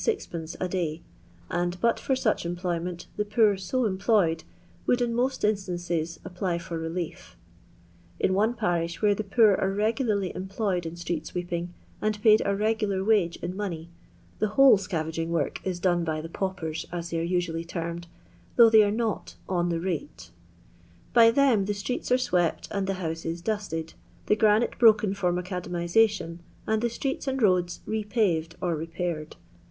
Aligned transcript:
6d^A 0.03 0.67
day, 0.67 1.01
and, 1.51 1.79
but 1.79 1.99
for 1.99 2.15
such 2.15 2.43
employment, 2.43 3.05
the 3.17 3.23
poor 3.23 3.55
so 3.55 3.85
employed, 3.85 4.43
would, 4.87 4.99
iu 4.99 5.07
most 5.09 5.43
instances, 5.45 6.19
apply 6.25 6.57
for 6.57 6.79
reliefl 6.79 7.35
In 8.19 8.33
one 8.33 8.55
parish, 8.55 9.03
where 9.03 9.13
the 9.13 9.23
poor 9.23 9.53
are 9.53 9.69
r^gulariy 9.69 10.35
employed 10.35 10.87
in 10.87 10.95
street 10.95 11.27
sweeping, 11.27 11.75
and 12.01 12.19
paid 12.23 12.41
a 12.45 12.55
regular 12.55 13.03
wage 13.03 13.35
in 13.43 13.55
money, 13.55 13.91
the 14.39 14.47
whole 14.57 14.75
scavaging 14.75 15.27
work 15.29 15.61
is 15.63 15.79
dona 15.79 16.03
by 16.03 16.19
the 16.19 16.29
paupers, 16.29 16.87
as 16.91 17.11
they 17.11 17.19
are 17.19 17.27
usnafly 17.39 17.67
termed, 17.67 18.07
though 18.55 18.71
they 18.71 18.81
are 18.81 18.89
not" 18.89 19.35
on 19.59 19.69
the 19.69 19.79
rate." 19.79 20.31
By 21.13 21.29
them 21.29 21.65
the 21.65 21.75
streets 21.75 22.11
are 22.11 22.17
swept 22.17 22.67
and 22.71 22.87
the 22.87 22.93
houaef 22.93 23.43
dusted, 23.43 23.93
the 24.25 24.35
granite 24.35 24.79
broken 24.79 25.13
for 25.13 25.31
macadamixation, 25.31 26.39
and 26.65 26.81
the 26.81 26.89
streets 26.89 27.27
and 27.27 27.39
roads 27.39 27.81
repaved 27.87 28.53
or 28.61 28.75
repaired. 28.75 29.35